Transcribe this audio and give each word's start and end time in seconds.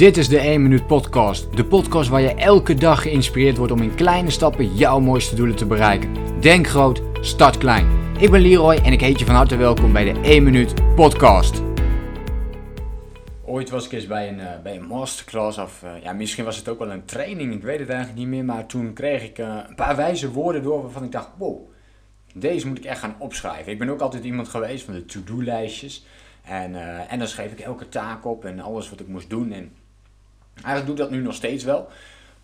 Dit 0.00 0.16
is 0.16 0.28
de 0.28 0.38
1 0.38 0.62
Minuut 0.62 0.86
Podcast. 0.86 1.56
De 1.56 1.64
podcast 1.64 2.08
waar 2.08 2.20
je 2.20 2.34
elke 2.34 2.74
dag 2.74 3.02
geïnspireerd 3.02 3.56
wordt 3.56 3.72
om 3.72 3.82
in 3.82 3.94
kleine 3.94 4.30
stappen 4.30 4.74
jouw 4.74 5.00
mooiste 5.00 5.34
doelen 5.34 5.56
te 5.56 5.66
bereiken. 5.66 6.40
Denk 6.40 6.66
groot, 6.66 7.02
start 7.20 7.58
klein. 7.58 7.86
Ik 8.18 8.30
ben 8.30 8.40
Leroy 8.40 8.74
en 8.74 8.92
ik 8.92 9.00
heet 9.00 9.18
je 9.18 9.24
van 9.24 9.34
harte 9.34 9.56
welkom 9.56 9.92
bij 9.92 10.12
de 10.12 10.20
1 10.20 10.42
Minuut 10.42 10.94
Podcast. 10.94 11.62
Ooit 13.44 13.70
was 13.70 13.84
ik 13.84 13.92
eens 13.92 14.06
bij 14.06 14.28
een, 14.28 14.38
uh, 14.38 14.60
bij 14.62 14.76
een 14.76 14.86
masterclass, 14.86 15.58
of 15.58 15.82
uh, 15.84 16.02
ja, 16.02 16.12
misschien 16.12 16.44
was 16.44 16.56
het 16.56 16.68
ook 16.68 16.78
wel 16.78 16.90
een 16.90 17.04
training, 17.04 17.54
ik 17.54 17.62
weet 17.62 17.78
het 17.78 17.88
eigenlijk 17.88 18.18
niet 18.18 18.28
meer. 18.28 18.44
Maar 18.44 18.66
toen 18.66 18.92
kreeg 18.92 19.22
ik 19.22 19.38
uh, 19.38 19.58
een 19.68 19.74
paar 19.74 19.96
wijze 19.96 20.32
woorden 20.32 20.62
door 20.62 20.82
waarvan 20.82 21.04
ik 21.04 21.12
dacht, 21.12 21.28
wow, 21.38 21.70
deze 22.34 22.66
moet 22.66 22.78
ik 22.78 22.84
echt 22.84 23.00
gaan 23.00 23.16
opschrijven. 23.18 23.72
Ik 23.72 23.78
ben 23.78 23.88
ook 23.88 24.00
altijd 24.00 24.24
iemand 24.24 24.48
geweest 24.48 24.84
van 24.84 24.94
de 24.94 25.04
to-do-lijstjes. 25.04 26.06
En, 26.42 26.74
en 27.08 27.18
dan 27.18 27.28
schreef 27.28 27.52
ik 27.52 27.60
elke 27.60 27.88
taak 27.88 28.26
op 28.26 28.44
en 28.44 28.60
alles 28.60 28.90
wat 28.90 29.00
ik 29.00 29.08
moest 29.08 29.30
doen. 29.30 29.52
En 29.52 29.72
Eigenlijk 30.62 30.86
doe 30.86 30.94
ik 30.94 31.00
dat 31.00 31.10
nu 31.10 31.20
nog 31.20 31.34
steeds 31.34 31.64
wel. 31.64 31.88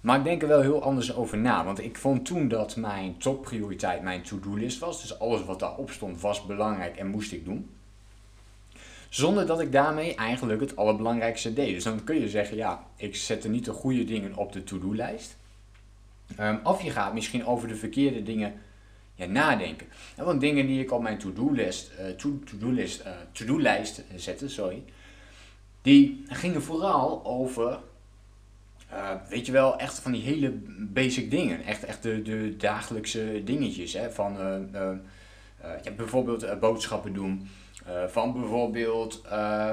Maar 0.01 0.19
ik 0.19 0.24
denk 0.24 0.43
er 0.43 0.48
wel 0.48 0.61
heel 0.61 0.83
anders 0.83 1.15
over 1.15 1.38
na. 1.38 1.65
Want 1.65 1.83
ik 1.83 1.97
vond 1.97 2.24
toen 2.24 2.48
dat 2.48 2.77
mijn 2.77 3.19
topprioriteit 3.19 4.02
mijn 4.02 4.23
to-do-list 4.23 4.79
was. 4.79 5.01
Dus 5.01 5.19
alles 5.19 5.45
wat 5.45 5.61
daarop 5.61 5.91
stond 5.91 6.21
was 6.21 6.47
belangrijk 6.47 6.97
en 6.97 7.07
moest 7.07 7.33
ik 7.33 7.45
doen. 7.45 7.71
Zonder 9.09 9.47
dat 9.47 9.60
ik 9.60 9.73
daarmee 9.73 10.15
eigenlijk 10.15 10.60
het 10.60 10.77
allerbelangrijkste 10.77 11.52
deed. 11.52 11.74
Dus 11.74 11.84
dan 11.84 12.05
kun 12.05 12.21
je 12.21 12.29
zeggen, 12.29 12.57
ja, 12.57 12.87
ik 12.97 13.16
zette 13.16 13.48
niet 13.48 13.65
de 13.65 13.73
goede 13.73 14.05
dingen 14.05 14.37
op 14.37 14.52
de 14.52 14.65
to-do-lijst. 14.65 15.37
Um, 16.41 16.60
of 16.62 16.83
je 16.83 16.91
gaat 16.91 17.15
misschien 17.15 17.46
over 17.46 17.69
de 17.69 17.77
verkeerde 17.77 18.23
dingen 18.23 18.55
ja, 19.15 19.27
nadenken. 19.27 19.87
want 20.16 20.41
dingen 20.41 20.66
die 20.66 20.80
ik 20.80 20.93
op 20.93 21.02
mijn 21.02 21.19
to-do-lijst 21.19 21.91
uh, 22.01 22.09
to, 22.09 22.38
to 22.45 22.71
uh, 22.71 22.85
to 23.33 23.60
zette, 24.16 24.48
sorry, 24.48 24.83
die 25.83 26.24
gingen 26.29 26.62
vooral 26.62 27.24
over 27.24 27.79
uh, 28.92 29.10
weet 29.28 29.46
je 29.46 29.52
wel, 29.52 29.78
echt 29.78 29.98
van 29.98 30.12
die 30.12 30.22
hele 30.22 30.50
basic 30.79 31.30
dingen. 31.30 31.65
Echt, 31.65 31.84
echt 31.84 32.02
de, 32.02 32.23
de 32.23 32.56
dagelijkse 32.56 33.43
dingetjes. 33.45 33.93
Hè? 33.93 34.10
Van 34.10 34.40
uh, 34.40 34.56
uh, 34.74 34.90
ja, 35.82 35.90
bijvoorbeeld 35.96 36.60
boodschappen 36.60 37.12
doen. 37.12 37.48
van 38.09 38.32
bijvoorbeeld 38.32 39.23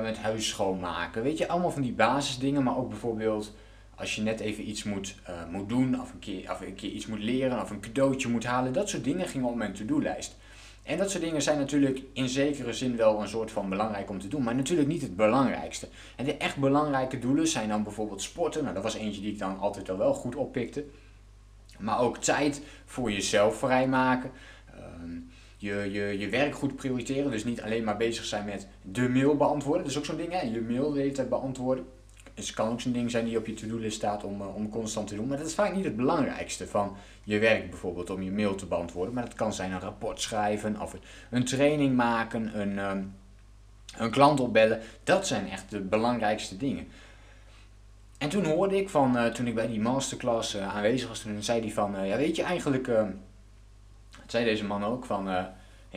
het 0.04 0.18
huis 0.18 0.48
schoonmaken. 0.48 1.24
Weet 1.24 1.38
je, 1.38 1.48
allemaal 1.48 1.72
van 1.72 1.82
die 1.82 1.94
basisdingen. 1.94 2.64
Maar 2.64 2.78
ook 2.78 2.90
bijvoorbeeld 2.90 3.56
als 3.96 4.16
je 4.16 4.22
net 4.22 4.40
even 4.40 4.70
iets 4.70 4.84
moet, 4.84 5.16
moet 5.50 5.70
doen. 5.70 6.02
Of 6.02 6.14
een, 6.14 6.20
keer, 6.20 6.52
of 6.52 6.62
een 6.62 6.76
keer 6.76 6.92
iets 6.92 7.08
moet 7.08 7.24
leren. 7.24 7.62
Of 7.62 7.70
een 7.70 7.80
cadeautje 7.82 8.30
moet 8.30 8.46
halen. 8.46 8.74
Dat 8.74 8.90
soort 8.90 9.04
dingen 9.04 9.28
gingen 9.28 9.48
op 9.48 9.56
mijn 9.56 9.74
to-do-lijst. 9.74 10.36
En 10.84 10.98
dat 10.98 11.12
soort 11.12 11.24
dingen 11.24 11.42
zijn 11.42 11.58
natuurlijk 11.58 12.04
in 12.14 12.30
zekere 12.30 12.74
zin 12.74 12.96
wel 12.96 13.22
een 13.22 13.28
soort 13.28 13.52
van 13.52 13.70
belangrijk 13.70 14.10
om 14.10 14.20
te 14.20 14.28
doen, 14.28 14.44
maar 14.44 14.56
natuurlijk 14.56 14.88
niet 14.88 15.02
het 15.02 15.16
belangrijkste. 15.16 15.88
En 16.16 16.26
de 16.26 16.38
echt 16.38 16.58
belangrijke 16.58 17.20
doelen 17.20 17.48
zijn 17.48 17.70
dan 17.70 17.84
bijvoorbeeld 17.84 18.22
sporten. 18.22 18.62
Nou, 18.62 18.74
dat 18.74 18.84
was 18.84 18.96
eentje 18.96 19.22
die 19.22 19.32
ik 19.32 19.40
dan 19.40 19.60
altijd 19.60 19.90
al 19.90 19.98
wel 19.98 20.14
goed 20.14 20.36
oppikte. 20.36 20.86
Maar 21.80 22.00
ook 22.00 22.18
tijd 22.18 22.62
voor 22.86 23.12
jezelf 23.12 23.58
vrijmaken. 23.58 24.32
Uh, 24.76 24.82
je, 25.58 25.90
je, 25.92 26.20
je 26.20 26.30
werk 26.30 26.56
goed 26.56 26.76
prioriteren. 26.76 27.32
Dus 27.32 27.44
niet 27.44 27.62
alleen 27.62 27.84
maar 27.84 27.98
bezig 27.98 28.26
zijn 28.26 28.46
met 28.46 28.68
de 28.82 29.10
mail 29.10 29.36
beantwoorden. 29.36 29.82
Dat 29.82 29.92
is 29.92 29.98
ook 29.98 30.06
zo'n 30.06 30.18
ding, 30.18 30.32
hè? 30.32 30.42
je 30.42 30.62
mail 30.62 30.92
de 30.92 31.00
hele 31.00 31.26
beantwoorden 31.26 31.86
het 32.34 32.54
kan 32.54 32.70
ook 32.70 32.82
zo'n 32.82 32.92
ding 32.92 33.12
zijn 33.12 33.26
die 33.26 33.38
op 33.38 33.46
je 33.46 33.54
to-do-list 33.54 33.96
staat 33.96 34.24
om, 34.24 34.42
uh, 34.42 34.56
om 34.56 34.70
constant 34.70 35.08
te 35.08 35.16
doen. 35.16 35.28
Maar 35.28 35.38
dat 35.38 35.48
is 35.48 35.54
vaak 35.54 35.76
niet 35.76 35.84
het 35.84 35.96
belangrijkste 35.96 36.68
van 36.68 36.96
je 37.24 37.40
werk 37.40 37.70
bijvoorbeeld 37.70 38.10
om 38.10 38.22
je 38.22 38.32
mail 38.32 38.56
te 38.56 38.66
beantwoorden. 38.66 39.14
Maar 39.14 39.26
dat 39.26 39.34
kan 39.34 39.54
zijn 39.54 39.72
een 39.72 39.80
rapport 39.80 40.22
schrijven 40.22 40.82
of 40.82 40.96
een 41.30 41.46
training 41.46 41.96
maken, 41.96 42.60
een, 42.60 42.78
um, 42.78 43.16
een 43.98 44.12
klant 44.12 44.40
opbellen. 44.40 44.82
Dat 45.04 45.28
zijn 45.28 45.50
echt 45.50 45.70
de 45.70 45.80
belangrijkste 45.80 46.58
dingen. 46.58 46.88
En 48.18 48.30
toen 48.30 48.46
hoorde 48.46 48.78
ik 48.78 48.90
van, 48.90 49.18
uh, 49.18 49.26
toen 49.26 49.48
ik 49.48 49.56
bij 49.56 49.68
die 49.68 49.80
masterclass 49.80 50.56
uh, 50.56 50.76
aanwezig 50.76 51.08
was, 51.08 51.20
toen 51.20 51.44
zei 51.44 51.60
hij 51.62 51.72
van, 51.72 52.06
ja 52.06 52.18
weet 52.18 52.36
je 52.36 52.44
eigenlijk, 52.44 52.88
uh, 52.88 53.04
zei 54.28 54.46
deze 54.46 54.66
man 54.66 54.84
ook 54.84 55.06
van 55.06 55.28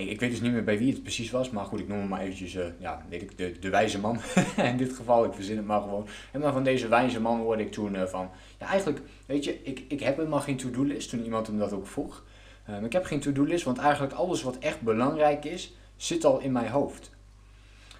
ik 0.04 0.20
weet 0.20 0.30
dus 0.30 0.40
niet 0.40 0.52
meer 0.52 0.64
bij 0.64 0.78
wie 0.78 0.92
het 0.92 1.02
precies 1.02 1.30
was, 1.30 1.50
maar 1.50 1.64
goed, 1.64 1.80
ik 1.80 1.88
noem 1.88 1.98
hem 1.98 2.08
maar 2.08 2.20
eventjes, 2.20 2.54
uh, 2.54 2.66
ja, 2.78 3.04
weet 3.08 3.22
ik, 3.22 3.38
de, 3.38 3.58
de 3.58 3.70
wijze 3.70 3.98
man. 3.98 4.20
in 4.56 4.76
dit 4.76 4.92
geval, 4.92 5.24
ik 5.24 5.32
verzin 5.32 5.56
het 5.56 5.66
maar 5.66 5.80
gewoon. 5.80 6.06
En 6.32 6.40
maar 6.40 6.52
van 6.52 6.64
deze 6.64 6.88
wijze 6.88 7.20
man 7.20 7.38
hoorde 7.38 7.62
ik 7.62 7.72
toen 7.72 7.94
uh, 7.94 8.04
van, 8.04 8.30
ja 8.58 8.66
eigenlijk, 8.66 9.00
weet 9.26 9.44
je, 9.44 9.62
ik, 9.62 9.84
ik 9.88 10.00
heb 10.00 10.16
helemaal 10.16 10.40
geen 10.40 10.56
to-do-list, 10.56 11.10
toen 11.10 11.24
iemand 11.24 11.46
hem 11.46 11.58
dat 11.58 11.72
ook 11.72 11.86
vroeg. 11.86 12.24
Um, 12.70 12.84
ik 12.84 12.92
heb 12.92 13.04
geen 13.04 13.20
to-do-list, 13.20 13.64
want 13.64 13.78
eigenlijk 13.78 14.12
alles 14.12 14.42
wat 14.42 14.58
echt 14.58 14.80
belangrijk 14.80 15.44
is, 15.44 15.72
zit 15.96 16.24
al 16.24 16.40
in 16.40 16.52
mijn 16.52 16.68
hoofd. 16.68 17.10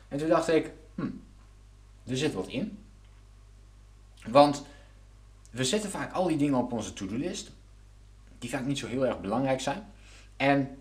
En 0.09 0.19
toen 0.19 0.29
dacht 0.29 0.49
ik, 0.49 0.73
hm, 0.95 1.11
er 2.07 2.17
zit 2.17 2.33
wat 2.33 2.49
in. 2.49 2.79
Want 4.27 4.67
we 5.51 5.65
zetten 5.65 5.91
vaak 5.91 6.13
al 6.13 6.27
die 6.27 6.37
dingen 6.37 6.59
op 6.59 6.73
onze 6.73 6.93
to-do-list, 6.93 7.53
die 8.39 8.51
vaak 8.51 8.67
niet 8.67 8.79
zo 8.79 8.87
heel 8.87 9.07
erg 9.07 9.21
belangrijk 9.21 9.61
zijn. 9.61 9.87
En 10.37 10.79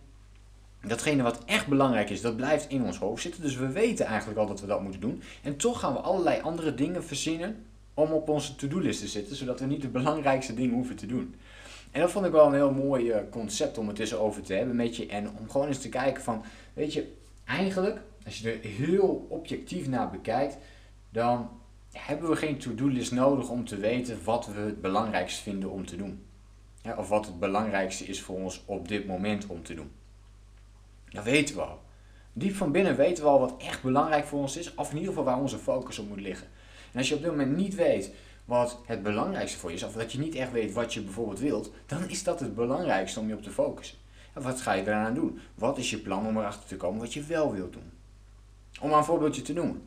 datgene 0.87 1.23
wat 1.23 1.45
echt 1.45 1.67
belangrijk 1.67 2.09
is, 2.09 2.21
dat 2.21 2.35
blijft 2.35 2.69
in 2.69 2.83
ons 2.83 2.97
hoofd 2.97 3.21
zitten. 3.21 3.41
Dus 3.41 3.55
we 3.55 3.71
weten 3.71 4.05
eigenlijk 4.05 4.39
al 4.39 4.47
dat 4.47 4.61
we 4.61 4.67
dat 4.67 4.81
moeten 4.81 5.01
doen. 5.01 5.21
En 5.43 5.57
toch 5.57 5.79
gaan 5.79 5.93
we 5.93 5.99
allerlei 5.99 6.41
andere 6.41 6.75
dingen 6.75 7.03
verzinnen 7.03 7.65
om 7.93 8.11
op 8.11 8.29
onze 8.29 8.55
to-do-list 8.55 8.99
te 8.99 9.07
zitten, 9.07 9.35
zodat 9.35 9.59
we 9.59 9.65
niet 9.65 9.81
de 9.81 9.87
belangrijkste 9.87 10.53
dingen 10.53 10.75
hoeven 10.75 10.95
te 10.95 11.05
doen. 11.05 11.35
En 11.91 12.01
dat 12.01 12.11
vond 12.11 12.25
ik 12.25 12.31
wel 12.31 12.47
een 12.47 12.53
heel 12.53 12.71
mooi 12.71 13.11
eh, 13.11 13.21
concept 13.29 13.77
om 13.77 13.87
het 13.87 13.99
eens 13.99 14.15
over 14.15 14.41
te 14.41 14.53
hebben 14.53 14.75
met 14.75 14.95
je. 14.95 15.07
En 15.07 15.29
om 15.39 15.49
gewoon 15.49 15.67
eens 15.67 15.81
te 15.81 15.89
kijken 15.89 16.23
van, 16.23 16.43
weet 16.73 16.93
je, 16.93 17.13
eigenlijk, 17.45 17.99
als 18.25 18.39
je 18.39 18.51
er 18.51 18.59
heel 18.69 19.25
objectief 19.29 19.87
naar 19.87 20.09
bekijkt, 20.09 20.57
dan 21.09 21.49
hebben 21.91 22.29
we 22.29 22.35
geen 22.35 22.57
to-do-list 22.57 23.11
nodig 23.11 23.49
om 23.49 23.65
te 23.65 23.77
weten 23.77 24.19
wat 24.23 24.47
we 24.47 24.59
het 24.59 24.81
belangrijkst 24.81 25.39
vinden 25.39 25.69
om 25.69 25.85
te 25.85 25.95
doen. 25.95 26.23
Of 26.97 27.09
wat 27.09 27.25
het 27.25 27.39
belangrijkste 27.39 28.05
is 28.05 28.21
voor 28.21 28.35
ons 28.35 28.63
op 28.65 28.87
dit 28.87 29.07
moment 29.07 29.47
om 29.47 29.63
te 29.63 29.73
doen. 29.73 29.91
Dat 31.15 31.23
weten 31.23 31.55
we 31.55 31.61
al. 31.61 31.79
Diep 32.33 32.55
van 32.55 32.71
binnen 32.71 32.95
weten 32.95 33.23
we 33.23 33.29
al 33.29 33.39
wat 33.39 33.53
echt 33.57 33.81
belangrijk 33.81 34.25
voor 34.25 34.39
ons 34.39 34.57
is, 34.57 34.73
of 34.75 34.89
in 34.89 34.95
ieder 34.95 35.09
geval 35.09 35.25
waar 35.25 35.41
onze 35.41 35.57
focus 35.57 35.99
op 35.99 36.07
moet 36.07 36.21
liggen. 36.21 36.47
En 36.91 36.97
als 36.97 37.09
je 37.09 37.15
op 37.15 37.21
dit 37.21 37.31
moment 37.31 37.55
niet 37.55 37.75
weet 37.75 38.11
wat 38.45 38.79
het 38.85 39.03
belangrijkste 39.03 39.57
voor 39.57 39.69
je 39.69 39.75
is, 39.75 39.83
of 39.83 39.93
dat 39.93 40.11
je 40.11 40.19
niet 40.19 40.35
echt 40.35 40.51
weet 40.51 40.73
wat 40.73 40.93
je 40.93 41.01
bijvoorbeeld 41.01 41.39
wilt, 41.39 41.71
dan 41.85 42.09
is 42.09 42.23
dat 42.23 42.39
het 42.39 42.55
belangrijkste 42.55 43.19
om 43.19 43.27
je 43.27 43.33
op 43.35 43.43
te 43.43 43.49
focussen. 43.49 43.97
En 44.33 44.41
wat 44.41 44.61
ga 44.61 44.73
je 44.73 44.81
eraan 44.81 45.13
doen? 45.13 45.39
Wat 45.55 45.77
is 45.77 45.89
je 45.89 45.97
plan 45.97 46.25
om 46.27 46.37
erachter 46.37 46.67
te 46.67 46.77
komen 46.77 46.99
wat 46.99 47.13
je 47.13 47.23
wel 47.23 47.53
wilt 47.53 47.73
doen? 47.73 47.91
Om 48.81 48.89
maar 48.89 48.97
een 48.97 49.05
voorbeeldje 49.05 49.41
te 49.41 49.53
noemen. 49.53 49.81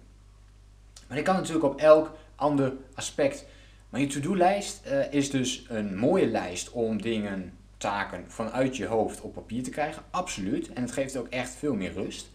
Maar 1.09 1.17
je 1.17 1.23
kan 1.23 1.35
natuurlijk 1.35 1.65
op 1.65 1.81
elk 1.81 2.13
ander 2.35 2.73
aspect. 2.95 3.47
Maar 3.91 4.01
je 4.01 4.07
to-do-lijst 4.07 4.81
uh, 4.87 5.13
is 5.13 5.31
dus 5.31 5.65
een 5.69 5.99
mooie 5.99 6.27
lijst 6.27 6.71
om 6.71 7.03
dingen 7.03 7.53
taken 7.79 8.25
vanuit 8.31 8.77
je 8.77 8.87
hoofd 8.87 9.21
op 9.21 9.35
papier 9.35 9.63
te 9.63 9.71
krijgen. 9.71 10.03
Absoluut. 10.11 10.73
En 10.73 10.83
het 10.83 10.93
geeft 10.93 11.17
ook 11.17 11.29
echt 11.29 11.51
veel 11.51 11.75
meer 11.75 11.93
rust. 11.93 12.29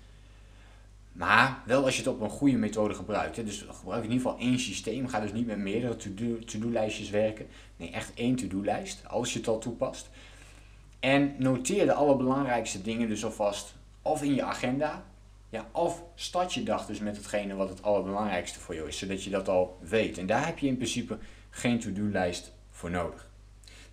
Maar 1.12 1.62
wel 1.66 1.86
als 1.86 1.96
je 1.96 2.02
het 2.02 2.12
op 2.12 2.22
een 2.22 2.30
goede 2.30 2.58
methode 2.58 2.94
gebruikt. 2.94 3.36
Hè. 3.36 3.44
Dus 3.44 3.66
gebruik 3.70 4.04
in 4.04 4.12
ieder 4.12 4.26
geval 4.26 4.42
één 4.42 4.60
systeem. 4.60 5.08
Ga 5.08 5.20
dus 5.20 5.34
niet 5.34 5.46
met 5.46 5.58
meerdere 5.58 5.96
to-do-lijstjes 6.46 7.10
werken. 7.10 7.48
Nee, 7.78 7.92
echt 7.92 8.12
één 8.14 8.36
to-do-lijst. 8.36 9.08
Als 9.08 9.34
je 9.34 9.40
het 9.40 9.48
al 9.48 9.60
toepast. 9.60 10.10
En 11.00 11.36
noteer 11.38 11.86
de 11.86 11.94
allerbelangrijkste 11.94 12.82
dingen 12.82 13.08
dus 13.08 13.26
alvast. 13.26 13.76
Of 14.02 14.24
in 14.24 14.34
je 14.36 14.44
agenda. 14.44 15.04
Ja, 15.50 15.68
of 15.72 16.04
start 16.16 16.54
je 16.54 16.64
dag 16.64 16.86
dus 16.86 17.00
met 17.00 17.18
hetgene 17.18 17.56
wat 17.56 17.70
het 17.70 17.84
allerbelangrijkste 17.84 18.60
voor 18.60 18.76
jou 18.76 18.88
is. 18.88 18.98
Zodat 18.98 19.24
je 19.24 19.30
dat 19.30 19.50
al 19.50 19.78
weet. 19.82 20.18
En 20.18 20.26
daar 20.26 20.46
heb 20.46 20.60
je 20.60 20.68
in 20.68 20.78
principe 20.78 21.18
geen 21.50 21.80
to-do-lijst 21.80 22.52
voor 22.70 22.92
nodig. 22.92 23.32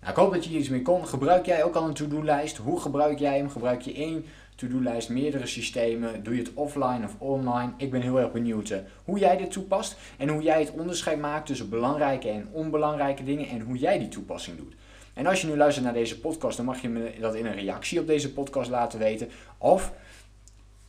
Nou, 0.01 0.13
ik 0.13 0.19
hoop 0.19 0.33
dat 0.33 0.43
je 0.43 0.49
hier 0.49 0.59
iets 0.59 0.69
mee 0.69 0.81
kon. 0.81 1.07
Gebruik 1.07 1.45
jij 1.45 1.63
ook 1.63 1.75
al 1.75 1.87
een 1.87 1.93
to-do-lijst? 1.93 2.57
Hoe 2.57 2.79
gebruik 2.79 3.19
jij 3.19 3.37
hem? 3.37 3.49
Gebruik 3.49 3.81
je 3.81 3.93
één 3.93 4.25
to-do-lijst, 4.55 5.09
meerdere 5.09 5.47
systemen? 5.47 6.23
Doe 6.23 6.35
je 6.35 6.41
het 6.41 6.53
offline 6.53 7.03
of 7.03 7.15
online? 7.17 7.71
Ik 7.77 7.91
ben 7.91 8.01
heel 8.01 8.19
erg 8.19 8.31
benieuwd 8.31 8.69
uh, 8.69 8.77
hoe 9.05 9.19
jij 9.19 9.37
dit 9.37 9.51
toepast 9.51 9.97
en 10.17 10.29
hoe 10.29 10.41
jij 10.41 10.59
het 10.59 10.71
onderscheid 10.71 11.19
maakt 11.19 11.45
tussen 11.45 11.69
belangrijke 11.69 12.29
en 12.29 12.47
onbelangrijke 12.51 13.23
dingen 13.23 13.47
en 13.47 13.61
hoe 13.61 13.77
jij 13.77 13.99
die 13.99 14.07
toepassing 14.07 14.57
doet. 14.57 14.73
En 15.13 15.25
als 15.25 15.41
je 15.41 15.47
nu 15.47 15.57
luistert 15.57 15.85
naar 15.85 15.93
deze 15.93 16.19
podcast, 16.19 16.57
dan 16.57 16.65
mag 16.65 16.81
je 16.81 16.89
me 16.89 17.13
dat 17.19 17.35
in 17.35 17.45
een 17.45 17.55
reactie 17.55 17.99
op 17.99 18.07
deze 18.07 18.33
podcast 18.33 18.69
laten 18.69 18.99
weten. 18.99 19.29
Of 19.57 19.93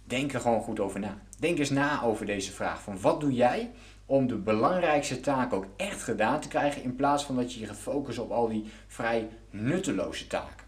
denk 0.04 0.32
er 0.32 0.40
gewoon 0.40 0.62
goed 0.62 0.80
over 0.80 1.00
na. 1.00 1.18
Denk 1.38 1.58
eens 1.58 1.70
na 1.70 2.02
over 2.02 2.26
deze 2.26 2.52
vraag 2.52 2.82
van 2.82 3.00
wat 3.00 3.20
doe 3.20 3.32
jij 3.32 3.70
om 4.12 4.26
de 4.26 4.36
belangrijkste 4.36 5.20
taak 5.20 5.52
ook 5.52 5.66
echt 5.76 6.02
gedaan 6.02 6.40
te 6.40 6.48
krijgen, 6.48 6.82
in 6.82 6.96
plaats 6.96 7.24
van 7.24 7.36
dat 7.36 7.54
je 7.54 7.60
je 7.60 7.66
gaat 7.66 7.76
focussen 7.76 8.24
op 8.24 8.30
al 8.30 8.48
die 8.48 8.64
vrij 8.86 9.28
nutteloze 9.50 10.26
taken. 10.26 10.66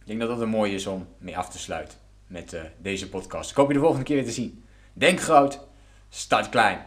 Ik 0.00 0.06
denk 0.06 0.20
dat 0.20 0.28
dat 0.28 0.40
een 0.40 0.48
mooie 0.48 0.74
is 0.74 0.86
om 0.86 1.06
mee 1.18 1.38
af 1.38 1.50
te 1.50 1.58
sluiten 1.58 1.98
met 2.26 2.52
uh, 2.52 2.60
deze 2.78 3.08
podcast. 3.08 3.50
Ik 3.50 3.56
hoop 3.56 3.68
je 3.68 3.74
de 3.74 3.80
volgende 3.80 4.04
keer 4.04 4.16
weer 4.16 4.24
te 4.24 4.30
zien. 4.30 4.64
Denk 4.92 5.20
groot, 5.20 5.60
start 6.08 6.48
klein. 6.48 6.86